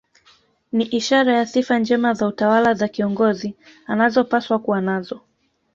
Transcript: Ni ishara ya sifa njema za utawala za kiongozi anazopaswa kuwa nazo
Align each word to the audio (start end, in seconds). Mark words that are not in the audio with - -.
Ni 0.71 0.83
ishara 0.85 1.37
ya 1.37 1.45
sifa 1.45 1.79
njema 1.79 2.13
za 2.13 2.27
utawala 2.27 2.73
za 2.73 2.87
kiongozi 2.87 3.55
anazopaswa 3.87 4.59
kuwa 4.59 4.81
nazo 4.81 5.21